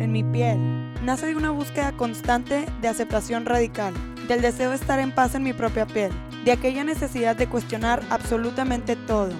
[0.00, 0.58] en mi piel,
[1.04, 3.94] nace de una búsqueda constante de aceptación radical,
[4.28, 6.12] del deseo de estar en paz en mi propia piel,
[6.44, 9.32] de aquella necesidad de cuestionar absolutamente todo.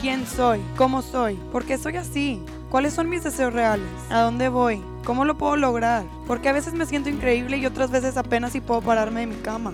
[0.00, 0.60] ¿Quién soy?
[0.76, 1.34] ¿Cómo soy?
[1.52, 2.42] ¿Por qué soy así?
[2.70, 3.88] ¿Cuáles son mis deseos reales?
[4.10, 4.82] ¿A dónde voy?
[5.04, 6.04] ¿Cómo lo puedo lograr?
[6.26, 9.36] Porque a veces me siento increíble y otras veces apenas si puedo pararme de mi
[9.36, 9.72] cama.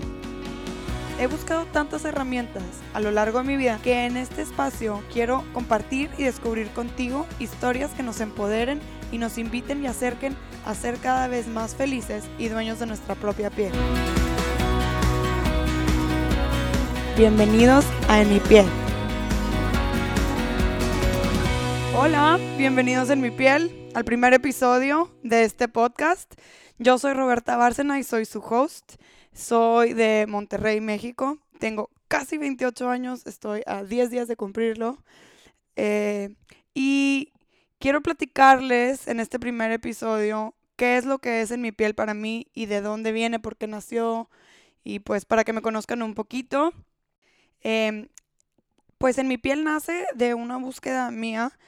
[1.19, 2.63] He buscado tantas herramientas
[2.93, 7.27] a lo largo de mi vida que en este espacio quiero compartir y descubrir contigo
[7.39, 8.79] historias que nos empoderen
[9.13, 10.35] y nos inviten y acerquen
[10.65, 13.71] a ser cada vez más felices y dueños de nuestra propia piel.
[17.15, 18.65] Bienvenidos a En mi piel.
[21.95, 26.33] Hola, bienvenidos en mi piel al primer episodio de este podcast.
[26.79, 28.95] Yo soy Roberta Bárcena y soy su host.
[29.31, 31.37] Soy de Monterrey, México.
[31.59, 35.03] Tengo casi 28 años, estoy a 10 días de cumplirlo.
[35.75, 36.35] Eh,
[36.73, 37.32] y
[37.83, 42.13] quiero platicarles en este primer episodio qué es lo que es en mi piel para
[42.13, 44.29] mí y de dónde viene, por qué nació
[44.85, 46.71] y pues para que me conozcan un poquito.
[47.59, 48.07] Em,
[48.97, 51.59] pues en mi piel nace de una búsqueda mía.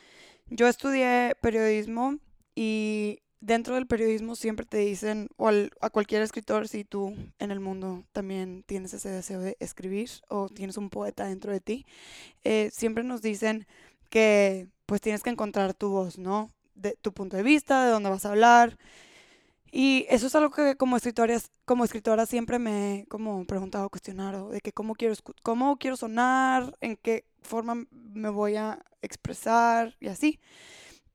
[0.47, 2.17] Yo estudié periodismo
[2.55, 5.49] y dentro del periodismo siempre te dicen, o
[5.81, 10.47] a cualquier escritor, si tú en el mundo también tienes ese deseo de escribir o
[10.47, 11.85] tienes un poeta dentro de ti,
[12.45, 13.67] eh, siempre nos dicen
[14.09, 16.49] que pues tienes que encontrar tu voz, ¿no?
[16.75, 18.77] De tu punto de vista, de dónde vas a hablar.
[19.71, 24.49] Y eso es algo que como escritora, como escritora siempre me he como preguntado, cuestionado,
[24.49, 30.07] de que cómo quiero, cómo quiero sonar, en qué forma me voy a expresar y
[30.07, 30.39] así.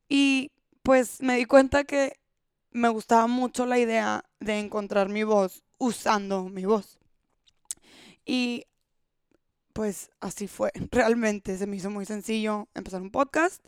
[0.08, 2.20] Y pues me di cuenta que
[2.70, 6.98] me gustaba mucho la idea de encontrar mi voz usando mi voz.
[8.24, 8.66] Y
[9.72, 10.72] pues así fue.
[10.90, 13.64] Realmente se me hizo muy sencillo empezar un podcast.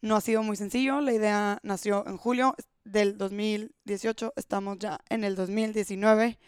[0.00, 1.00] No ha sido muy sencillo.
[1.00, 4.34] La idea nació en julio del 2018.
[4.36, 6.38] Estamos ya en el 2019.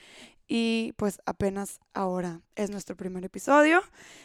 [0.49, 3.81] Y pues apenas ahora es nuestro primer episodio.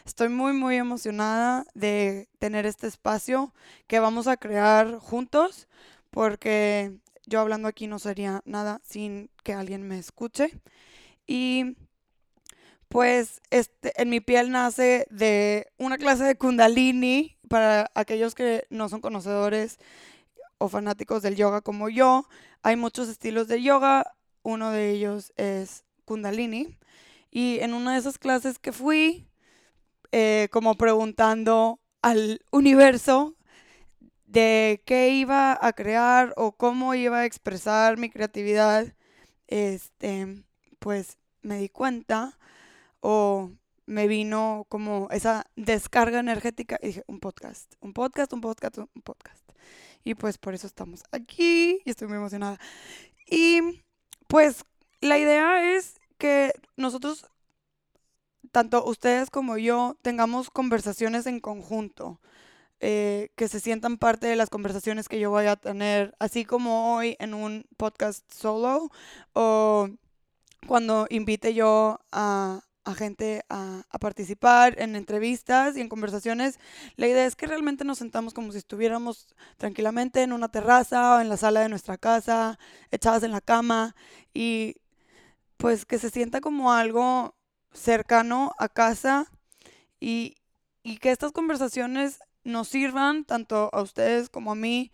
[0.06, 3.54] Estoy muy, muy emocionada de tener este espacio
[3.88, 5.68] que vamos a crear juntos
[6.12, 10.52] porque yo hablando aquí no sería nada sin que alguien me escuche.
[11.26, 11.78] Y
[12.92, 18.90] pues este, en mi piel nace de una clase de kundalini para aquellos que no
[18.90, 19.80] son conocedores
[20.58, 22.28] o fanáticos del yoga como yo.
[22.64, 24.14] Hay muchos estilos de yoga,
[24.44, 26.78] uno de ellos es kundalini.
[27.32, 29.26] Y en una de esas clases que fui,
[30.12, 33.38] eh, como preguntando al universo
[34.26, 38.94] de qué iba a crear o cómo iba a expresar mi creatividad,
[39.48, 40.44] este,
[40.80, 42.38] pues me di cuenta
[43.02, 43.52] o
[43.86, 49.02] me vino como esa descarga energética y dije, un podcast, un podcast, un podcast, un
[49.04, 49.52] podcast.
[50.04, 52.60] Y pues por eso estamos aquí y estoy muy emocionada.
[53.30, 53.60] Y
[54.28, 54.64] pues
[55.02, 57.26] la idea es que nosotros,
[58.52, 62.20] tanto ustedes como yo, tengamos conversaciones en conjunto.
[62.84, 66.96] Eh, que se sientan parte de las conversaciones que yo voy a tener, así como
[66.96, 68.90] hoy en un podcast solo
[69.34, 69.88] o
[70.66, 72.64] cuando invite yo a,
[72.96, 76.60] gente a, a, participar en entrevistas y en conversaciones.
[76.96, 79.28] La idea es que realmente nos sentamos como si estuviéramos
[79.58, 82.58] tranquilamente en una terraza o en la sala de nuestra casa,
[82.90, 83.96] echadas en la cama
[84.34, 84.78] y
[85.58, 87.36] pues que se sienta como algo
[87.72, 89.28] cercano a casa
[90.00, 90.38] y,
[90.84, 94.92] y que estas conversaciones nos sirvan, tanto a ustedes como a mí,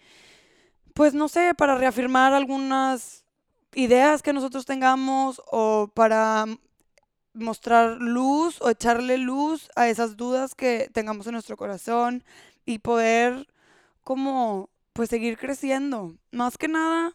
[0.94, 3.24] pues no sé, para reafirmar algunas
[3.76, 6.46] ideas que nosotros tengamos o para
[7.38, 12.24] mostrar luz o echarle luz a esas dudas que tengamos en nuestro corazón
[12.66, 13.48] y poder
[14.04, 16.16] como pues seguir creciendo.
[16.32, 17.14] Más que nada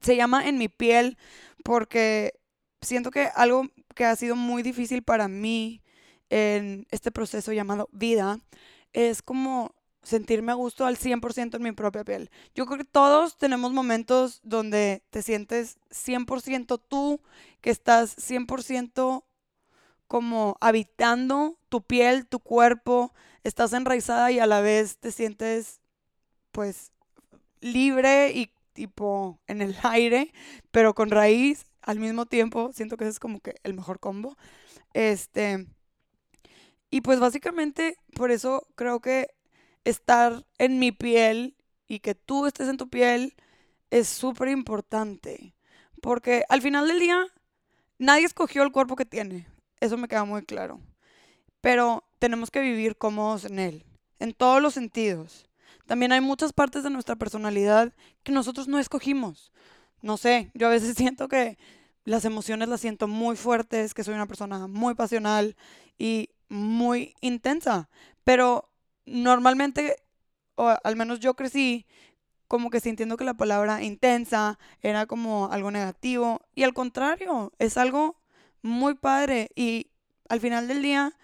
[0.00, 1.18] se llama en mi piel
[1.62, 2.34] porque
[2.80, 5.82] siento que algo que ha sido muy difícil para mí
[6.30, 8.38] en este proceso llamado vida
[8.92, 9.74] es como
[10.04, 12.30] sentirme a gusto al 100% en mi propia piel.
[12.54, 17.20] Yo creo que todos tenemos momentos donde te sientes 100% tú,
[17.60, 19.24] que estás 100%
[20.06, 23.12] como habitando tu piel, tu cuerpo,
[23.42, 25.80] estás enraizada y a la vez te sientes
[26.52, 26.92] pues
[27.60, 30.32] libre y tipo en el aire,
[30.70, 32.70] pero con raíz al mismo tiempo.
[32.72, 34.36] Siento que ese es como que el mejor combo.
[34.92, 35.66] Este,
[36.90, 39.33] y pues básicamente por eso creo que
[39.84, 43.34] estar en mi piel y que tú estés en tu piel
[43.90, 45.54] es súper importante.
[46.00, 47.26] Porque al final del día,
[47.98, 49.46] nadie escogió el cuerpo que tiene.
[49.80, 50.80] Eso me queda muy claro.
[51.60, 53.84] Pero tenemos que vivir cómodos en él,
[54.18, 55.48] en todos los sentidos.
[55.86, 57.92] también hay muchas partes de nuestra personalidad
[58.22, 59.52] que nosotros no escogimos.
[60.00, 61.58] No sé, yo a veces siento que
[62.04, 65.56] las emociones las siento muy fuertes, que soy una persona muy pasional
[65.98, 67.88] y muy intensa,
[68.24, 68.70] pero
[69.06, 69.96] normalmente,
[70.54, 71.86] o al menos yo crecí
[72.48, 77.76] como que sintiendo que la palabra intensa era como algo negativo y al contrario, es
[77.76, 78.20] algo
[78.62, 79.90] muy padre y
[80.28, 81.16] al final del día,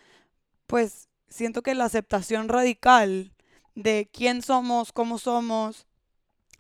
[0.67, 3.33] pues siento que la aceptación radical
[3.75, 5.87] de quién somos, cómo somos,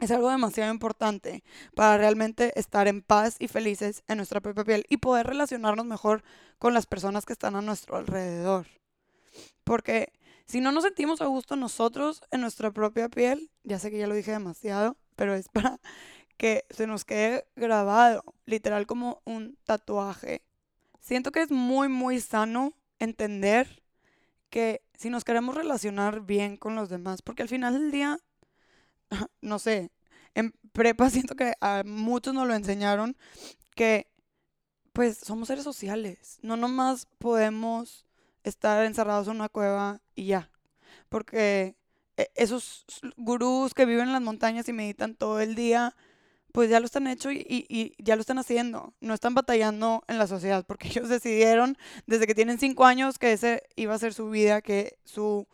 [0.00, 1.44] es algo demasiado importante
[1.74, 6.22] para realmente estar en paz y felices en nuestra propia piel y poder relacionarnos mejor
[6.58, 8.66] con las personas que están a nuestro alrededor.
[9.62, 10.12] Porque
[10.50, 14.08] si no nos sentimos a gusto nosotros en nuestra propia piel, ya sé que ya
[14.08, 15.78] lo dije demasiado, pero es para
[16.36, 20.42] que se nos quede grabado, literal como un tatuaje.
[20.98, 23.84] Siento que es muy, muy sano entender
[24.48, 28.18] que si nos queremos relacionar bien con los demás, porque al final del día,
[29.40, 29.92] no sé,
[30.34, 33.16] en prepa siento que a muchos nos lo enseñaron,
[33.76, 34.10] que
[34.92, 38.04] pues somos seres sociales, no nomás podemos
[38.44, 40.50] estar encerrados en una cueva y ya.
[41.08, 41.76] Porque
[42.16, 42.84] e, esos
[43.16, 45.96] gurús que viven en las montañas y meditan todo el día,
[46.52, 48.94] pues ya lo están hecho y, y, ya lo están haciendo.
[49.00, 51.76] No están batallando en la sociedad porque ellos decidieron
[52.06, 55.48] desde que tienen cinco años que ese iba a ser su vida, que su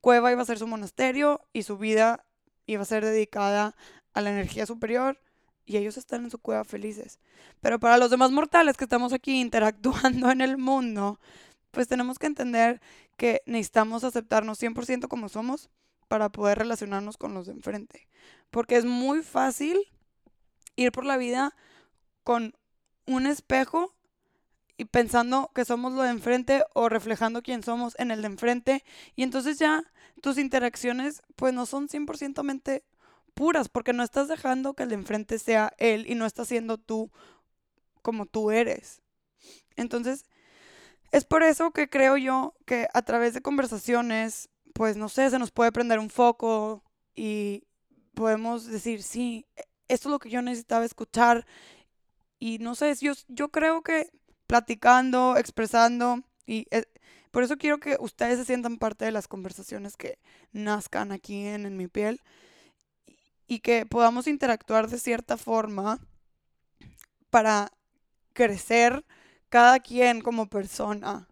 [0.00, 2.24] cueva iba a ser su monasterio y su vida
[2.66, 3.76] iba a ser dedicada
[4.12, 5.20] a la energía superior
[5.68, 7.20] y ellos están en su cueva felices.
[7.60, 11.20] Pero para los demás mortales que estamos aquí interactuando en el mundo,
[11.70, 12.80] pues tenemos que entender
[13.16, 15.70] que necesitamos aceptarnos 100% como somos
[16.08, 18.08] para poder relacionarnos con los de enfrente.
[18.50, 19.78] Porque es muy fácil
[20.76, 21.54] ir por la vida
[22.24, 22.54] con
[23.06, 23.94] un espejo
[24.76, 28.84] y pensando que somos lo de enfrente o reflejando quién somos en el de enfrente.
[29.16, 29.82] Y entonces ya
[30.22, 32.82] tus interacciones pues no son 100%
[33.34, 36.78] puras porque no estás dejando que el de enfrente sea él y no estás siendo
[36.78, 37.10] tú
[38.02, 39.02] como tú eres.
[39.76, 40.24] Entonces
[41.10, 45.38] es por eso que creo yo que a través de conversaciones, pues no sé, se
[45.38, 46.82] nos puede prender un foco
[47.14, 47.64] y
[48.14, 51.46] podemos decir, sí, e, esto es lo que yo necesitaba escuchar.
[52.38, 54.10] Y no sé, yo, yo creo que
[54.46, 56.84] platicando, expresando, y eh,
[57.30, 60.18] por eso quiero que ustedes se sientan parte de las conversaciones que
[60.52, 62.20] nazcan aquí en, en mi piel
[63.46, 65.98] y que podamos interactuar de cierta forma
[67.30, 67.72] para
[68.32, 69.04] crecer
[69.48, 71.28] cada quien como persona.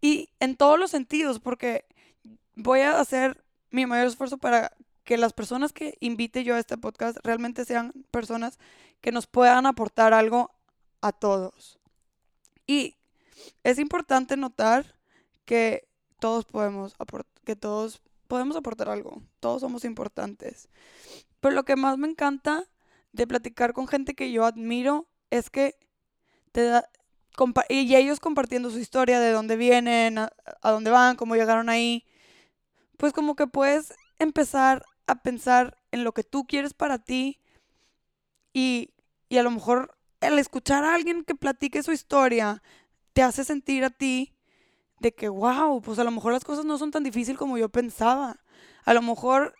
[0.00, 1.84] Y en todos los sentidos, porque
[2.54, 4.72] voy a hacer mi mayor esfuerzo para
[5.04, 8.58] que las personas que invite yo a este podcast realmente sean personas
[9.00, 10.50] que nos puedan aportar algo
[11.00, 11.78] a todos.
[12.66, 12.96] Y
[13.64, 14.98] es importante notar
[15.44, 15.88] que
[16.20, 16.94] todos podemos
[17.44, 19.22] que todos podemos aportar algo.
[19.40, 20.68] Todos somos importantes.
[21.40, 22.68] Pero lo que más me encanta
[23.12, 25.78] de platicar con gente que yo admiro es que
[26.52, 26.90] te da,
[27.68, 30.30] y ellos compartiendo su historia de dónde vienen, a,
[30.62, 32.04] dónde van, cómo llegaron ahí,
[32.96, 37.40] pues como que puedes empezar a pensar en lo que tú quieres para ti
[38.52, 38.90] y,
[39.28, 42.62] y a lo mejor el escuchar a alguien que platique su historia
[43.12, 44.34] te hace sentir a ti
[45.00, 47.68] de que, wow, pues a lo mejor las cosas no son tan difíciles como yo
[47.68, 48.40] pensaba.
[48.84, 49.54] A lo mejor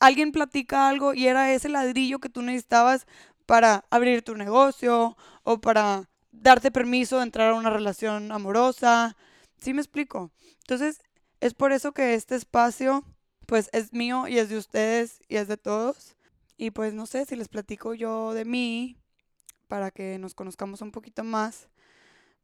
[0.00, 3.06] alguien platica algo y era ese ladrillo que tú necesitabas
[3.46, 9.16] para abrir tu negocio o para darte permiso de entrar a una relación amorosa.
[9.58, 10.32] ¿Sí me explico?
[10.60, 11.00] Entonces,
[11.40, 13.04] es por eso que este espacio,
[13.46, 16.16] pues, es mío y es de ustedes y es de todos.
[16.56, 18.96] Y pues, no sé, si les platico yo de mí,
[19.68, 21.68] para que nos conozcamos un poquito más,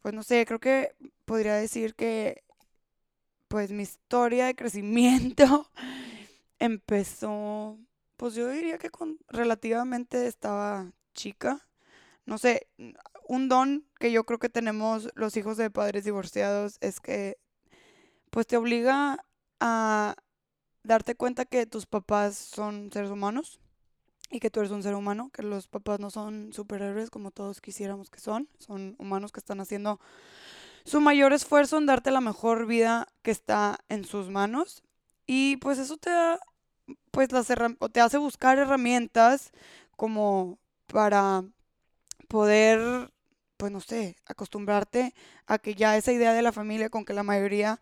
[0.02, 2.44] pues, no sé, creo que podría decir que,
[3.48, 5.70] pues, mi historia de crecimiento
[6.58, 7.78] empezó,
[8.16, 11.68] pues, yo diría que con relativamente estaba chica.
[12.26, 12.68] No sé,
[13.28, 17.38] un don que yo creo que tenemos los hijos de padres divorciados es que
[18.30, 19.24] pues te obliga
[19.60, 20.16] a
[20.82, 23.60] darte cuenta que tus papás son seres humanos
[24.30, 27.60] y que tú eres un ser humano, que los papás no son superhéroes como todos
[27.60, 30.00] quisiéramos que son, son humanos que están haciendo
[30.84, 34.82] su mayor esfuerzo en darte la mejor vida que está en sus manos.
[35.26, 36.40] Y pues eso te da
[37.10, 39.52] pues las o te hace buscar herramientas
[39.96, 41.44] como para
[42.28, 43.12] poder
[43.58, 45.14] pues no sé, acostumbrarte
[45.46, 47.80] a que ya esa idea de la familia con que la mayoría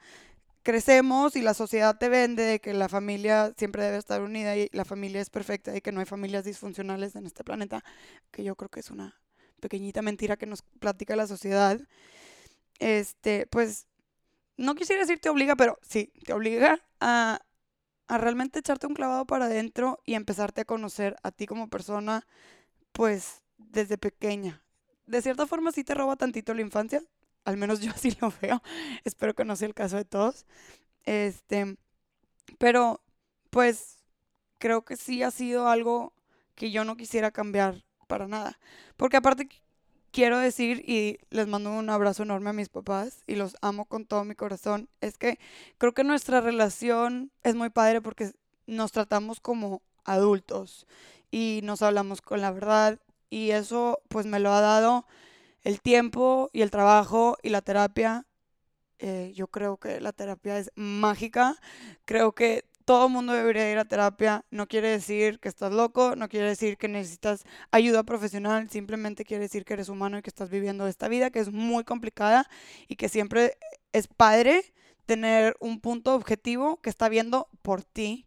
[0.64, 4.68] crecemos y la sociedad te vende de que la familia siempre debe estar unida y
[4.72, 7.84] la familia es perfecta y que no hay familias disfuncionales en este planeta,
[8.32, 9.20] que yo creo que es una
[9.60, 11.80] pequeñita mentira que nos platica la sociedad.
[12.78, 13.86] Este, pues
[14.56, 17.40] no quisiera decir te obliga, pero sí, te obliga a
[18.08, 22.26] a realmente echarte un clavado para adentro y empezarte a conocer a ti como persona,
[22.92, 24.65] pues desde pequeña.
[25.06, 27.02] De cierta forma sí te roba tantito la infancia,
[27.44, 28.62] al menos yo así lo veo,
[29.04, 30.46] espero que no sea el caso de todos.
[31.04, 31.76] Este,
[32.58, 33.00] pero
[33.50, 33.98] pues
[34.58, 36.12] creo que sí ha sido algo
[36.54, 38.58] que yo no quisiera cambiar para nada,
[38.96, 39.48] porque aparte
[40.10, 44.06] quiero decir, y les mando un abrazo enorme a mis papás y los amo con
[44.06, 45.38] todo mi corazón, es que
[45.78, 48.32] creo que nuestra relación es muy padre porque
[48.66, 50.86] nos tratamos como adultos
[51.30, 52.98] y nos hablamos con la verdad
[53.30, 55.06] y eso pues me lo ha dado
[55.62, 58.26] el tiempo y el trabajo y la terapia.
[58.98, 61.56] Eh, yo creo que la terapia es mágica.
[62.04, 64.44] Creo que todo mundo debería ir a terapia.
[64.50, 69.42] No quiere decir que estás loco, no quiere decir que necesitas ayuda profesional, simplemente quiere
[69.42, 72.48] decir que eres humano y que estás viviendo esta vida que es muy complicada
[72.86, 73.58] y que siempre
[73.92, 74.72] es padre
[75.04, 78.25] tener un punto objetivo que está viendo por ti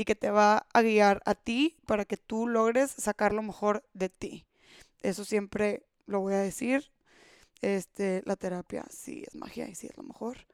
[0.00, 3.84] y que te va a guiar a ti para que tú logres sacar lo mejor
[3.92, 4.46] de ti.
[5.02, 6.90] Eso siempre lo voy a decir.
[7.60, 10.46] Este, la terapia sí es magia y sí es lo mejor.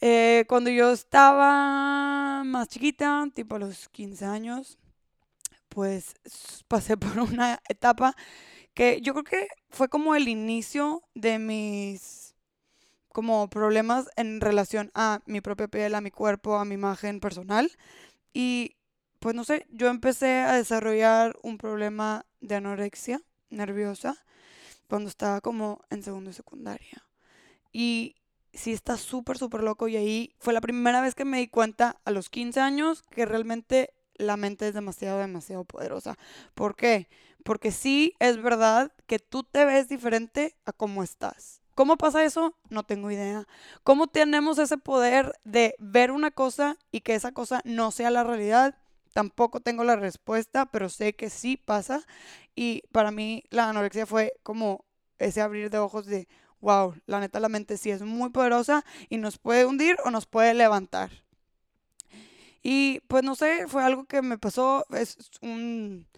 [0.00, 4.76] Eh, cuando yo estaba más chiquita, tipo a los 15 años,
[5.68, 6.16] pues
[6.66, 8.16] pasé por una etapa
[8.74, 12.28] que yo creo que fue como el inicio de mis
[13.18, 17.70] como problemas en relación a mi propia piel, a mi cuerpo, a mi imagen personal.
[18.32, 18.76] Y
[19.18, 23.20] pues no sé, yo empecé a desarrollar un problema de anorexia
[23.50, 24.16] nerviosa
[24.86, 27.04] cuando estaba como en segundo y secundaria.
[27.72, 28.16] Y
[28.52, 32.00] sí está súper, súper loco y ahí fue la primera vez que me di cuenta
[32.04, 36.16] a los 15 años que realmente la mente es demasiado, demasiado poderosa.
[36.54, 37.08] ¿Por qué?
[37.44, 41.62] Porque sí es verdad que tú te ves diferente a cómo estás.
[41.78, 42.56] ¿Cómo pasa eso?
[42.70, 43.46] No tengo idea.
[43.84, 48.24] ¿Cómo tenemos ese poder de ver una cosa y que esa cosa no sea la
[48.24, 48.74] realidad?
[49.12, 52.04] Tampoco tengo la respuesta, pero sé que sí pasa.
[52.56, 54.86] Y para mí la anorexia fue como
[55.20, 56.26] ese abrir de ojos de,
[56.60, 60.26] wow, la neta la mente sí es muy poderosa y nos puede hundir o nos
[60.26, 61.12] puede levantar.
[62.60, 66.08] Y pues no sé, fue algo que me pasó, es un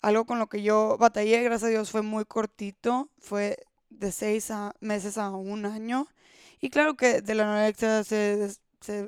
[0.00, 3.58] algo con lo que yo batallé, gracias a Dios fue muy cortito, fue
[3.90, 6.08] de seis meses a un año.
[6.60, 8.56] Y claro que de la anorexia se,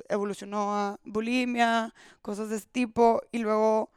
[0.09, 3.91] evolucionó a bulimia, cosas de ese tipo, y luego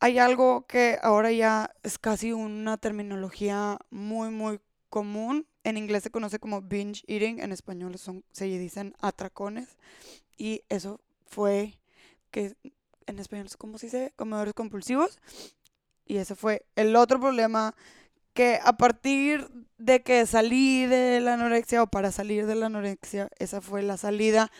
[0.00, 5.46] hay algo que ahora ya es casi una terminología muy, muy común.
[5.64, 9.76] En inglés se conoce como binge eating, en español son, se dicen atracones.
[10.36, 11.80] Y eso fue
[12.30, 12.54] que
[13.06, 15.18] en español es como se dice, comedores compulsivos.
[16.04, 17.74] Y ese fue el otro problema
[18.36, 23.30] que a partir de que salí de la anorexia o para salir de la anorexia,
[23.38, 24.52] esa fue la salida,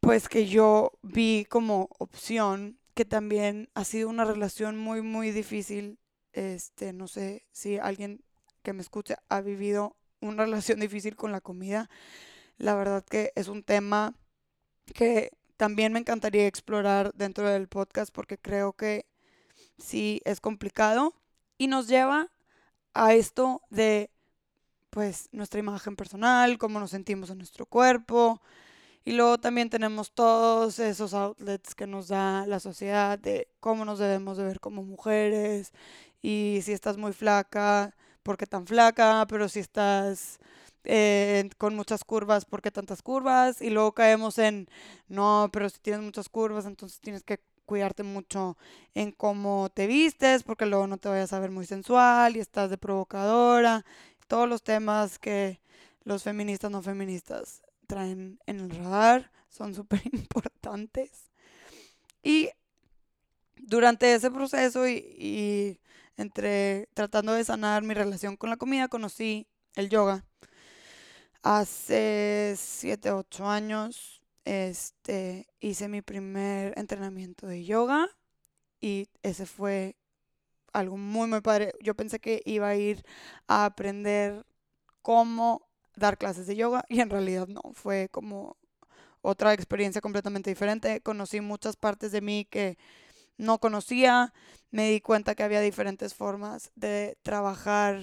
[0.00, 5.98] pues que yo vi como opción, que también ha sido una relación muy, muy difícil.
[6.32, 8.22] Este, no sé si alguien
[8.62, 11.90] que me escuche ha vivido una relación difícil con la comida.
[12.56, 14.14] La verdad que es un tema
[14.94, 19.06] que también me encantaría explorar dentro del podcast porque creo que
[19.76, 21.17] sí es complicado
[21.58, 22.28] y nos lleva
[22.94, 24.10] a esto de
[24.90, 28.40] pues nuestra imagen personal, cómo nos sentimos en nuestro cuerpo.
[29.04, 33.98] Y luego también tenemos todos esos outlets que nos da la sociedad de cómo nos
[33.98, 35.72] debemos de ver como mujeres
[36.20, 39.26] y si estás muy flaca, ¿por qué tan flaca?
[39.28, 40.38] Pero si estás
[40.84, 43.62] eh, con muchas curvas, ¿por qué tantas curvas?
[43.62, 44.68] Y luego caemos en,
[45.08, 48.56] no, pero si tienes muchas curvas, entonces tienes que cuidarte mucho
[48.94, 52.70] en cómo te vistes, porque luego no te vayas a ver muy sensual y estás
[52.70, 53.84] de provocadora.
[54.26, 55.60] Todos los temas que
[56.02, 61.30] los feministas no feministas traen en el radar son súper importantes.
[62.22, 62.48] Y
[63.56, 65.78] durante ese proceso y
[66.16, 70.24] entre tratando de sanar mi relación con la comida, conocí el yoga.
[71.42, 74.17] Hace 7, 8 años
[74.48, 78.08] este, hice mi primer entrenamiento de yoga
[78.80, 79.96] y ese fue
[80.72, 81.74] algo muy, muy padre.
[81.82, 83.04] Yo pensé que iba a ir
[83.46, 84.46] a aprender
[85.02, 88.56] cómo dar clases de yoga y en realidad no, fue como
[89.20, 91.02] otra experiencia completamente diferente.
[91.02, 92.78] Conocí muchas partes de mí que
[93.36, 94.32] no conocía,
[94.70, 98.00] me di cuenta que había diferentes formas de trabajar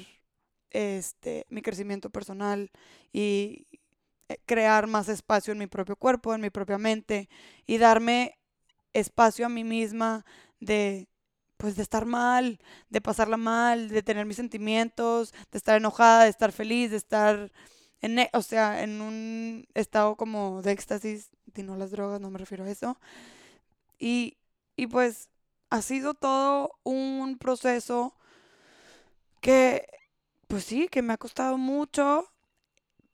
[0.70, 2.70] este, mi crecimiento personal
[3.12, 3.68] y
[4.46, 7.30] crear más espacio en mi propio cuerpo, en mi propia mente
[7.66, 8.40] y darme
[8.94, 10.26] espacio a mí misma
[10.60, 11.08] de
[11.58, 16.30] pues de estar mal, de pasarla mal, de tener mis sentimientos, de estar enojada, de
[16.30, 17.52] estar feliz, de estar
[18.02, 22.30] en, e, o sea, en un estado como de éxtasis y no las drogas, no
[22.30, 23.00] me refiero a eso.
[23.98, 24.38] Y,
[24.76, 25.30] y pues
[25.70, 28.16] ha sido todo un proceso
[29.42, 29.88] que,
[30.48, 32.28] pues sí, que me ha costado mucho,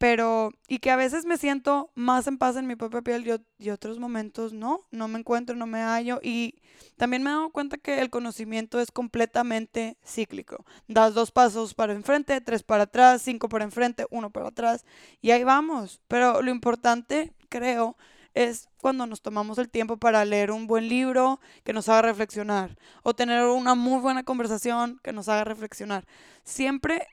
[0.01, 3.69] pero y que a veces me siento más en paz en mi propia piel y,
[3.69, 6.55] otros momentos no, no me encuentro, no me hallo y
[6.97, 10.65] también me he dado cuenta que el conocimiento es completamente cíclico.
[10.87, 14.85] Das dos pasos para enfrente, tres para atrás, cinco para enfrente, uno para atrás
[15.21, 16.01] y ahí vamos.
[16.07, 17.95] Pero lo importante, creo,
[18.33, 22.75] es cuando nos tomamos el tiempo para leer un buen libro que nos haga reflexionar
[23.03, 26.07] o tener una muy buena conversación que nos haga reflexionar.
[26.43, 27.07] Siempre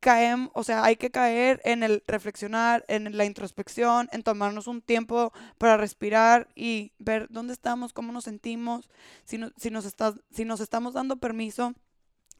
[0.00, 4.80] caemos, o sea, hay que caer en el reflexionar, en la introspección, en tomarnos un
[4.80, 8.88] tiempo para respirar y ver dónde estamos, cómo nos sentimos,
[9.24, 11.74] si, nos, estamos dando permiso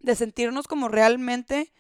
[0.01, 1.73] de sentirnos como realmente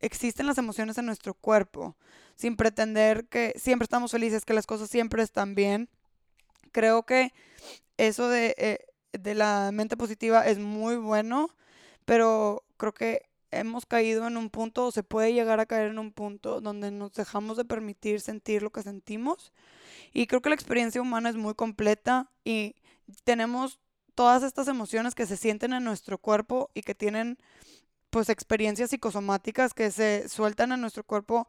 [0.00, 1.96] existen las emociones en nuestro cuerpo,
[2.34, 5.88] sin pretender que siempre estamos felices, que las cosas siempre están bien.
[6.72, 7.32] Creo que
[7.98, 8.78] eso de, eh,
[9.12, 11.50] de la mente positiva es muy bueno,
[12.04, 15.98] pero creo que hemos caído en un punto o se puede llegar a caer en
[15.98, 19.52] un punto donde nos dejamos de permitir sentir lo que sentimos.
[20.12, 22.76] Y creo que la experiencia humana es muy completa y
[23.24, 23.78] tenemos
[24.14, 27.38] todas estas emociones que se sienten en nuestro cuerpo y que tienen
[28.10, 31.48] pues experiencias psicosomáticas que se sueltan en nuestro cuerpo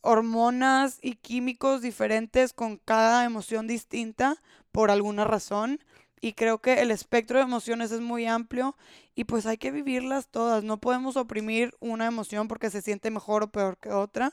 [0.00, 5.80] hormonas y químicos diferentes con cada emoción distinta por alguna razón
[6.22, 8.76] y creo que el espectro de emociones es muy amplio
[9.16, 10.62] y pues hay que vivirlas todas.
[10.62, 14.32] No podemos oprimir una emoción porque se siente mejor o peor que otra.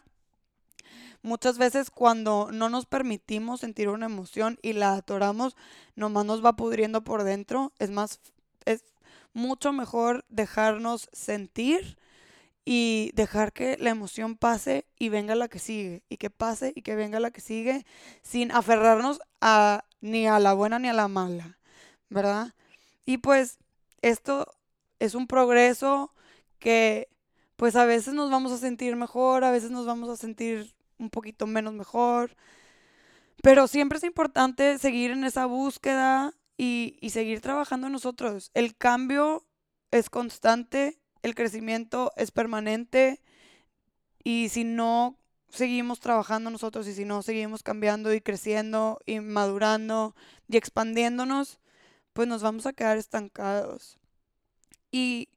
[1.24, 5.58] Muchas veces cuando no nos permitimos sentir una emoción y la atoramos,
[5.96, 7.74] nomás nos va pudriendo por dentro.
[7.79, 8.22] Es más,
[8.65, 8.84] es
[9.34, 11.98] mucho mejor dejarnos sentir
[12.65, 16.84] y dejar que la emoción pase y venga la que sigue, y que pase y
[16.84, 17.84] que venga la que sigue,
[18.22, 21.58] sin aferrarnos a ni a la buena ni a la mala.
[22.09, 22.53] ¿Verdad?
[23.05, 23.57] Y pues
[24.01, 24.47] esto
[24.99, 26.13] es un progreso
[26.59, 27.09] que
[27.55, 31.10] pues a veces nos vamos a sentir mejor, a veces nos vamos a sentir un
[31.10, 32.36] poquito menos mejor,
[33.41, 38.51] pero siempre es importante seguir en esa búsqueda y, y seguir trabajando en nosotros.
[38.53, 39.45] El cambio
[39.91, 43.21] es constante, el crecimiento es permanente
[44.23, 45.17] y si no
[45.49, 50.15] seguimos trabajando nosotros y si no seguimos cambiando y creciendo y madurando
[50.47, 51.60] y expandiéndonos,
[52.19, 53.97] pues nos vamos a quedar estancados.
[54.91, 55.29] Y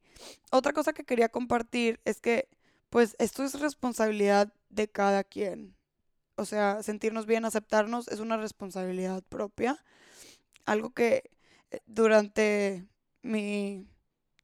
[0.50, 2.48] otra cosa que quería compartir es que,
[2.90, 5.76] pues esto es responsabilidad de cada quien.
[6.34, 9.84] O sea, sentirnos bien, aceptarnos es una responsabilidad propia.
[10.64, 11.30] Algo que
[11.70, 12.84] eh, durante
[13.22, 13.86] mi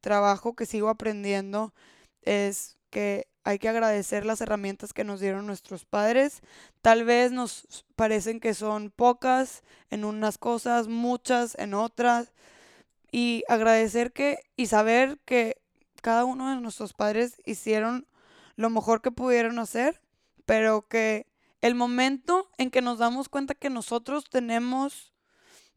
[0.00, 1.74] trabajo que sigo aprendiendo
[2.22, 6.42] es que hay que agradecer las herramientas que nos dieron nuestros padres.
[6.82, 12.34] Tal vez nos parecen que son pocas en unas cosas, muchas en otras.
[13.10, 15.62] Y agradecer que y saber que
[16.02, 18.06] cada uno de nuestros padres hicieron
[18.56, 20.02] lo mejor que pudieron hacer,
[20.44, 21.26] pero que
[21.62, 25.14] el momento en que nos damos cuenta que nosotros tenemos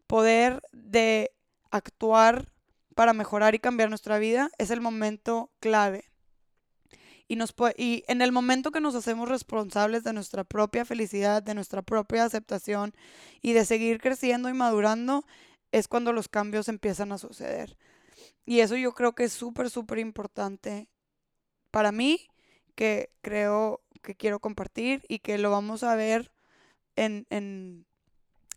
[0.07, 1.31] poder de
[1.69, 2.51] actuar
[2.95, 6.10] para mejorar y cambiar nuestra vida es el momento clave
[7.31, 11.53] y, nos y en el momento que nos hacemos responsables de nuestra propia felicidad, de
[11.53, 12.93] nuestra propia aceptación
[13.41, 15.25] y de seguir creciendo y madurando,
[15.71, 17.77] es cuando los cambios empiezan a suceder.
[18.45, 20.89] Y eso yo creo que es súper, súper importante
[21.71, 22.19] para mí,
[22.75, 26.33] que creo que quiero compartir y que lo vamos a ver
[26.97, 27.85] en, en,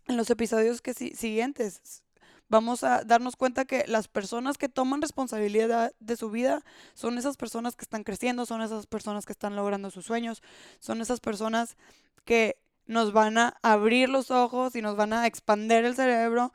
[0.09, 2.03] en los episodios que siguientes
[2.49, 6.63] vamos a darnos cuenta que las personas que toman responsabilidad de su vida
[6.95, 10.43] son esas personas que están creciendo, son esas personas que están logrando sus sueños,
[10.79, 11.77] son esas personas
[12.25, 16.53] que nos van a abrir los ojos y nos van a expander el cerebro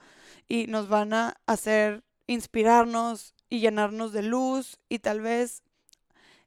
[0.47, 5.63] y nos van a hacer inspirarnos y llenarnos de luz y tal vez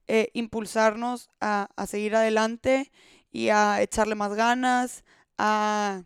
[0.06, 2.92] eh, impulsarnos a, a seguir adelante
[3.32, 5.04] y a echarle más ganas,
[5.38, 6.02] a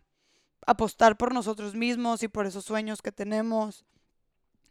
[0.67, 3.85] apostar por nosotros mismos y por esos sueños que tenemos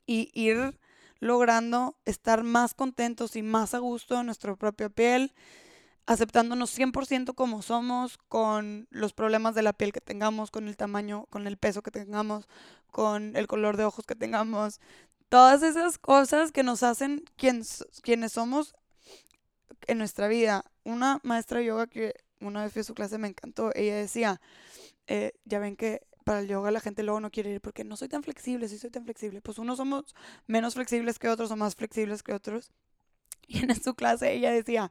[0.07, 0.79] y ir
[1.19, 5.35] logrando estar más contentos y más a gusto en nuestra propia piel,
[6.05, 11.27] aceptándonos 100% como somos, con los problemas de la piel que tengamos, con el tamaño,
[11.31, 12.47] con el peso que tengamos,
[12.93, 14.81] con el color de ojos que tengamos,
[15.31, 18.75] todas esas cosas que nos hacen quienes somos
[19.87, 20.63] en nuestra vida.
[20.85, 24.41] Una maestra de yoga que una vez fui a su clase me encantó, ella decía,
[25.07, 27.97] eh, ya ven que para el yoga la gente luego no quiere ir porque no
[27.97, 29.41] soy tan flexible, si soy tan flexible.
[29.41, 30.15] Pues unos somos
[30.47, 32.73] menos flexibles que otros o más flexibles que otros.
[33.49, 34.91] Y en su clase ella decía,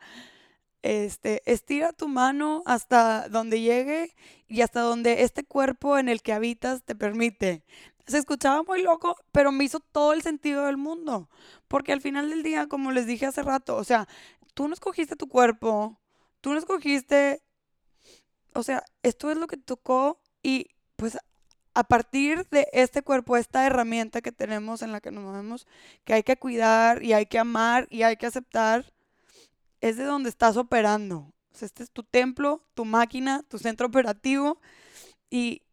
[0.81, 4.13] Este, estira tu mano hasta donde llegue
[4.47, 7.63] y hasta donde este cuerpo en el que habitas te permite.
[8.07, 11.29] Se escuchaba muy loco, pero me hizo todo el sentido del mundo.
[11.67, 14.07] Porque al final del día, como les dije hace rato, o sea,
[14.53, 15.99] tú no escogiste tu cuerpo,
[16.41, 17.41] tú no escogiste,
[18.55, 21.17] o sea, esto es lo que tocó y pues
[21.73, 25.67] a partir de este cuerpo, esta herramienta que tenemos en la que nos movemos,
[26.05, 28.93] que hay que cuidar y hay que amar y hay que aceptar,
[29.81, 31.33] es de donde estás operando.
[31.53, 34.61] O sea, este es tu templo, tu máquina, tu centro operativo
[35.29, 35.63] y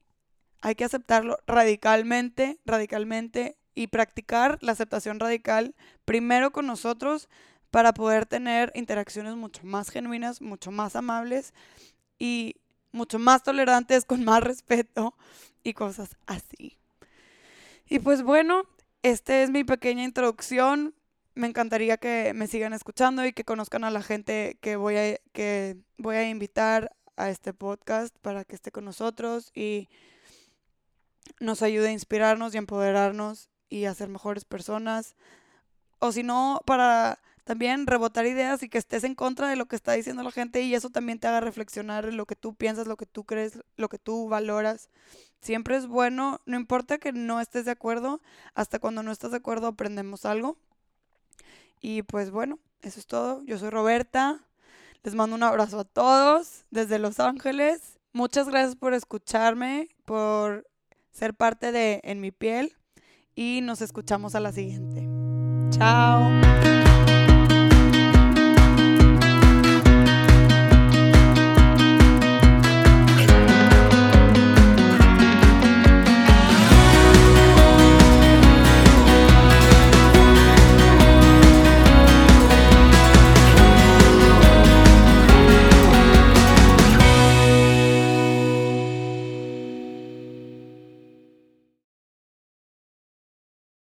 [0.61, 7.29] hay que aceptarlo radicalmente, radicalmente y practicar la aceptación radical primero con nosotros
[7.71, 11.55] para poder tener interacciones mucho más genuinas, mucho más amables
[12.19, 12.57] y
[12.93, 15.15] mucho más tolerantes, con más respeto
[15.65, 16.79] y cosas así.
[17.89, 18.63] Y pues bueno,
[19.03, 20.95] esta es mi pequeña introducción.
[21.35, 25.17] Me encantaría que me sigan escuchando y que conozcan a la gente que voy a,
[25.33, 29.89] que voy a invitar a este podcast para que esté con nosotros y
[31.41, 35.17] nos ayude a inspirarnos y empoderarnos y a ser mejores personas.
[35.99, 39.77] O si no, para también rebotar ideas y que estés en contra de lo que
[39.77, 42.87] está diciendo la gente y eso también te haga reflexionar en lo que tú piensas,
[42.87, 44.91] lo que tú crees, lo que tú valoras.
[45.41, 48.21] Siempre es bueno, no importa que no estés de acuerdo,
[48.55, 50.57] hasta cuando no estás de acuerdo aprendemos algo.
[51.81, 53.43] Y pues bueno, eso es todo.
[53.45, 54.45] Yo soy Roberta.
[55.03, 57.99] Les mando un abrazo a todos desde Los Ángeles.
[58.13, 60.69] Muchas gracias por escucharme, por
[61.11, 62.77] ser parte de En mi piel
[63.35, 65.09] y nos escuchamos a la siguiente.
[65.71, 66.31] Chao.